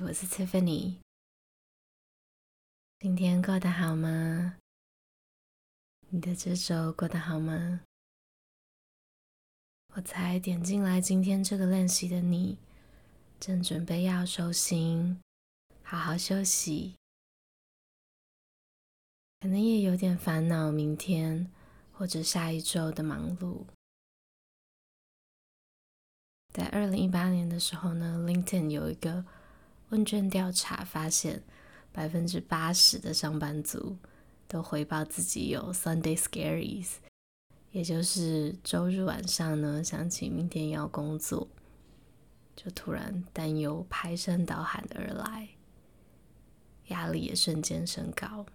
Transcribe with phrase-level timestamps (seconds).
[0.00, 0.96] 我是 Tiffany。
[3.00, 4.56] 今天过得好吗？
[6.08, 7.82] 你的这周过得好吗？
[9.94, 12.58] 我猜点进来今天这个练习的你，
[13.38, 15.20] 正准备要收心，
[15.82, 16.94] 好好休息，
[19.40, 21.50] 可能也有点烦恼明天
[21.92, 23.66] 或者下一周的忙碌。
[26.52, 29.24] 在二零一八年的时候呢，LinkedIn 有一个
[29.92, 31.42] 问卷调查，发现
[31.92, 33.98] 百分之八十的上班族
[34.48, 36.94] 都回报自己有 Sunday Scaries，
[37.72, 41.46] 也就是周日晚上呢，想起明天要工作，
[42.56, 45.50] 就突然担忧排山倒海的而来，
[46.86, 48.46] 压力也瞬间升高。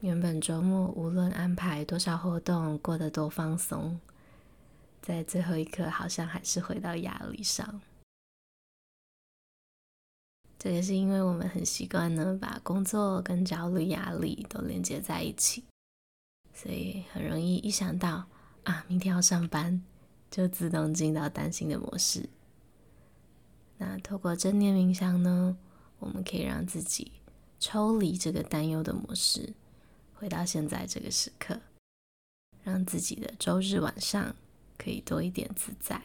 [0.00, 3.98] 原本周末无论安排多少活动，过得多放松。
[5.00, 7.80] 在最后一刻，好像还是回到压力上。
[10.62, 15.64] 这也是因为我们很习惯呢，把工作跟焦虑、压力都连接在一起，
[16.54, 18.28] 所以很容易一想到
[18.62, 19.82] 啊，明天要上班，
[20.30, 22.28] 就自动进到担心的模式。
[23.78, 25.56] 那透过正念冥想呢，
[25.98, 27.10] 我们可以让自己
[27.58, 29.54] 抽离这个担忧的模式，
[30.14, 31.60] 回到现在这个时刻，
[32.62, 34.36] 让自己的周日晚上。
[34.78, 36.02] 可以多一点自在。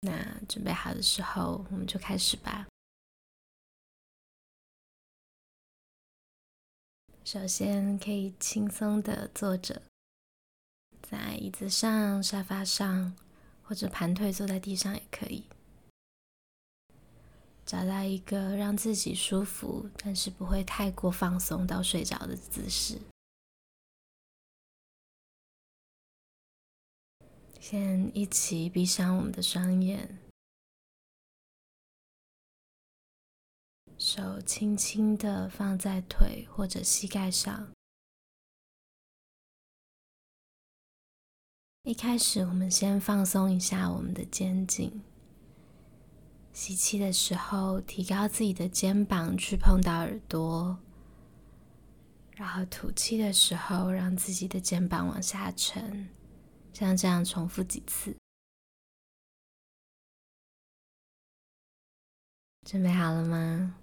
[0.00, 2.66] 那准备好的时候，我们就开始吧。
[7.24, 9.82] 首先，可以轻松的坐着，
[11.02, 13.14] 在椅子上、沙发上，
[13.62, 15.44] 或者盘腿坐在地上也可以。
[17.66, 22.98] 找到一个让自己舒服，但是不会太过放松到睡着的姿势。
[27.70, 30.18] 先一起闭上我们的双眼，
[33.98, 37.70] 手轻轻的放在腿或者膝盖上。
[41.82, 45.02] 一开始，我们先放松一下我们的肩颈。
[46.54, 50.78] 吸气的时候，提高自己的肩膀去碰到耳朵，
[52.34, 56.08] 然后吐气的时候，让自己的肩膀往下沉。
[56.78, 58.16] 像这样重复几次，
[62.64, 63.76] 准备好了吗？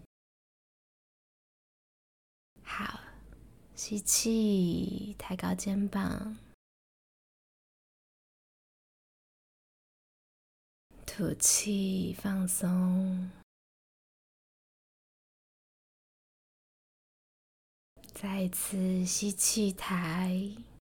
[2.63, 3.01] 好，
[3.75, 6.38] 吸气，抬高肩膀，
[11.06, 13.29] 吐气，放松，
[18.13, 20.75] 再一次吸气，抬。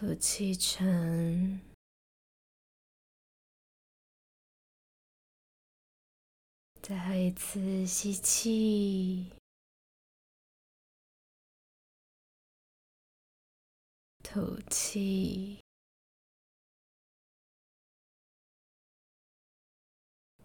[0.00, 1.60] 吐气沉，
[6.80, 9.32] 最后一次吸气，
[14.22, 15.58] 吐气，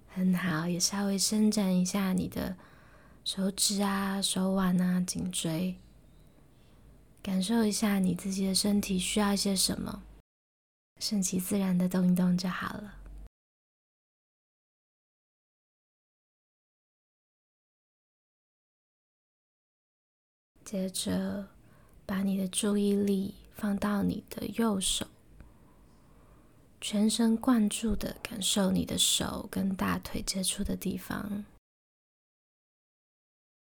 [0.07, 2.57] 很好，也稍微伸展一下你的
[3.23, 5.82] 手指啊、手腕啊、颈椎。
[7.23, 10.03] 感受一下你自己的身体需要一些什么，
[10.99, 12.95] 顺其自然的动一动就好了。
[20.65, 21.47] 接着，
[22.05, 25.07] 把你的注意力放到你的右手，
[26.81, 31.45] 全神贯注的感受你的手跟大腿接触的地方。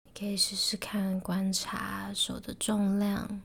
[0.04, 3.40] 你可以试试看观察手的重量。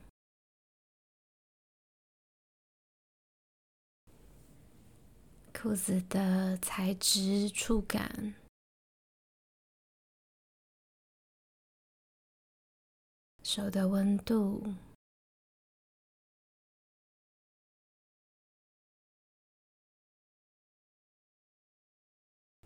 [5.60, 8.36] 裤子的材质、触感，
[13.42, 14.62] 手的温度，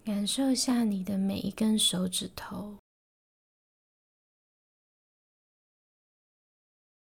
[0.04, 2.76] 感受下你的每一根手指头，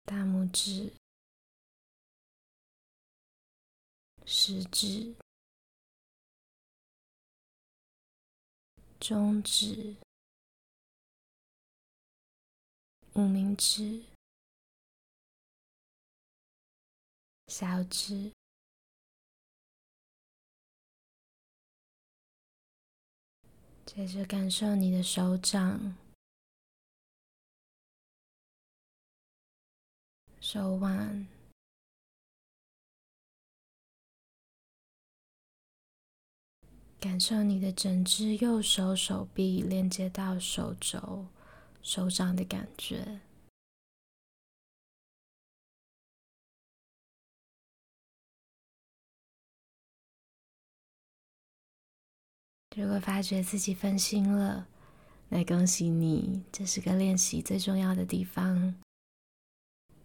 [0.05, 0.91] 大拇指、
[4.25, 5.15] 食指。
[8.99, 9.95] 中指、
[13.13, 14.03] 无名指、
[17.47, 18.33] 小指，
[23.85, 25.95] 接着感受你的手掌、
[30.41, 31.27] 手腕、
[36.99, 41.27] 感受你的整只右手手臂连接到手肘、
[41.81, 43.21] 手掌的感觉。
[52.75, 54.67] 如果发觉自己分心了，
[55.29, 58.75] 那恭喜你，这是个练习最重要的地方。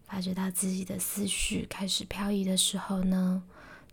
[0.04, 3.42] 发觉到自己的思绪开始飘移的时候呢，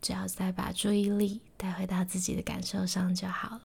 [0.01, 3.61] 只要再把注意力带回到自己的感受上就好了。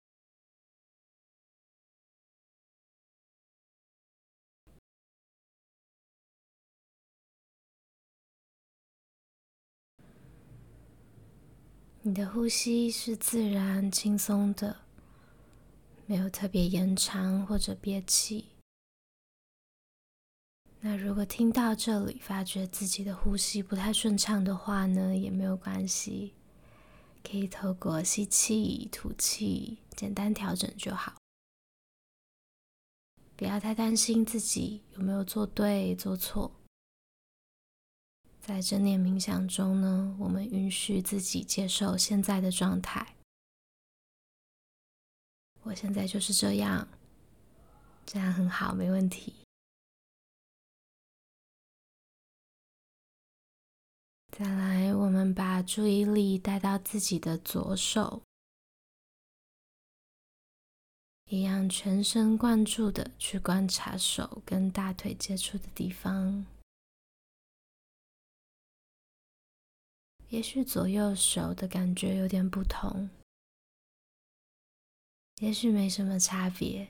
[12.02, 14.74] 你的呼吸是自然轻松的，
[16.06, 18.59] 没有特别延长或者憋气。
[20.82, 26.32] 那如果听到这里，发觉自己的呼吸不太顺畅的话呢，也没有关系，
[27.22, 31.16] 可以透过吸气、吐气，简单调整就好。
[33.36, 36.50] 不要太担心自己有没有做对、做错。
[38.40, 43.16] 在正念冥想中呢，我们允许自己接受现在的状态。
[45.62, 46.88] 我现在就是这样，
[48.06, 49.39] 这样很好，没问题。
[54.40, 58.22] 再来，我们把注意力带到自己的左手，
[61.26, 66.46] 一样全神贯注的去观察手跟大腿接触的地方。
[70.30, 73.10] 也许左右手的感觉有点不同，
[75.42, 76.88] 也许没什么差别，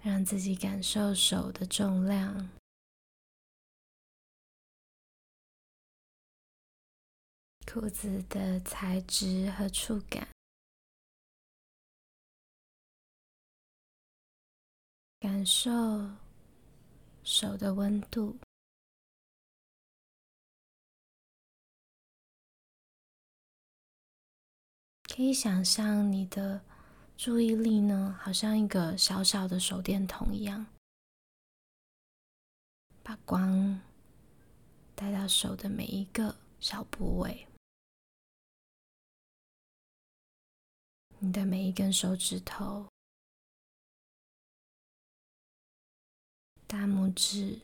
[0.00, 2.48] 让自己感受手的重量。
[7.74, 10.28] 裤子的材质和触感，
[15.18, 15.72] 感受
[17.24, 18.38] 手的温度，
[25.12, 26.64] 可以想象你的
[27.16, 30.64] 注意力呢，好像一个小小的手电筒一样，
[33.02, 33.80] 把光
[34.94, 37.44] 带到手的每一个小部位。
[41.20, 42.88] 你的每一根手指头、
[46.66, 47.60] 大拇指、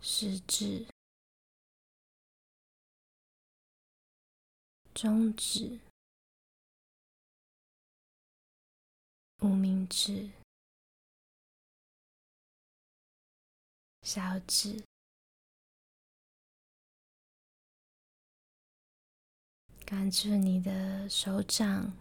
[0.00, 0.86] 食指、
[4.94, 5.80] 中指、
[9.40, 10.30] 无名指、
[14.02, 14.95] 小指。
[19.86, 21.96] 感知你的手掌、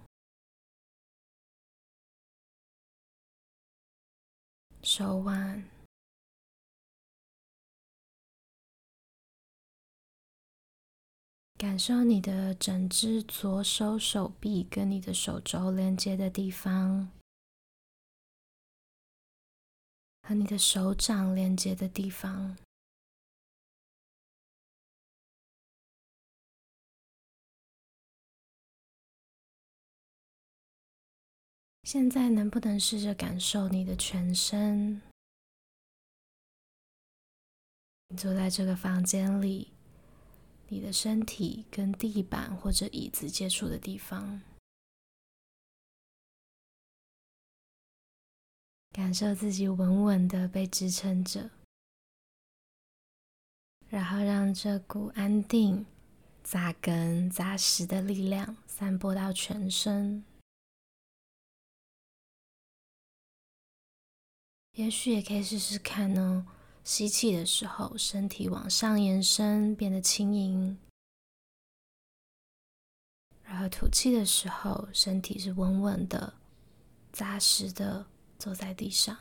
[4.81, 5.69] 手腕，
[11.59, 17.11] 感受你的整只左手手臂跟你的手肘连接的地方，
[20.23, 22.57] 和你的手掌连接的地方。
[31.85, 35.03] 现在能不能试着感受你的全身？
[38.07, 39.71] 你坐在这个房间里，
[40.67, 44.41] 你的身体跟地板或者椅子接触的地方，
[48.89, 51.51] 感受自己稳稳的被支撑着，
[53.89, 55.85] 然后让这股安定、
[56.43, 60.25] 扎根、扎实的力量散播到全身。
[64.75, 66.45] 也许也可以试试看呢。
[66.83, 70.77] 吸气的时候，身体往上延伸，变得轻盈；
[73.41, 76.35] 然后吐气的时候，身体是稳稳的、
[77.11, 78.05] 扎实的
[78.37, 79.17] 坐在地上。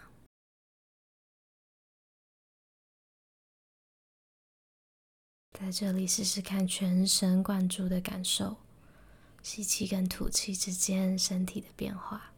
[5.52, 8.58] 在这里试试看，全神贯注的感受
[9.42, 12.33] 吸气跟吐气之间身体的变化。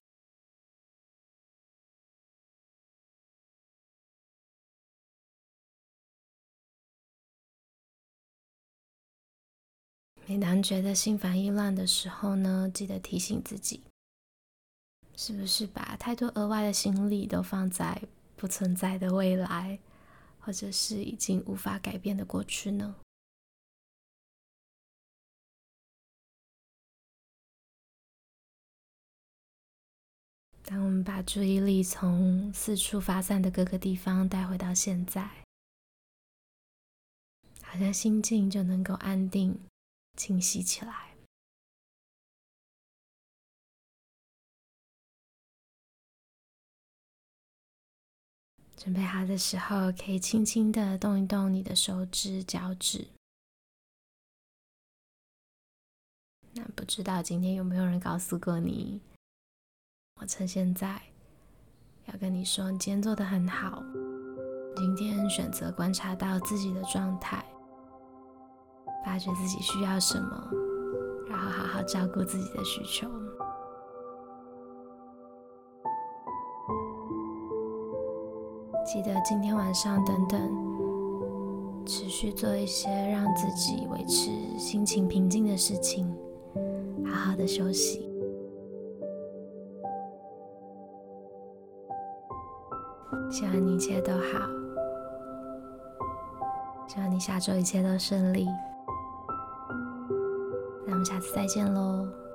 [10.29, 13.81] 每当觉得心烦意乱的时候呢记得提醒自己
[15.15, 18.03] 是不是把太多额外的心力都放在
[18.35, 19.79] 不存在的未来
[20.41, 22.97] 或者是已经无法改变的过去呢？
[30.65, 35.45] 当我们把注意力从四处发散的各个地方带回到现在
[37.63, 39.61] 好像心境就能够安定
[40.17, 41.15] 清晰起来。
[48.77, 53.09] 准备好的时候，可以轻轻的动一动你的手指、脚趾。
[56.53, 59.01] 那不知道今天有没有人告诉过你？
[60.21, 61.03] 我趁现在
[62.05, 63.83] 要跟你说，你今天做的很好。
[64.77, 67.45] 今天选择观察到自己的状态，
[69.07, 70.51] 发觉自己需要什么，
[71.31, 73.09] 然后好好照顾自己的需求。
[78.85, 86.13] 记得今天晚上等等，持续做一些让自己维持心情平静的事情，
[87.07, 88.11] 好好的休息。
[93.31, 94.49] 希望你一切都好，
[96.89, 98.49] 希望你下周一切都顺利。
[101.07, 102.26] 下次再见喽。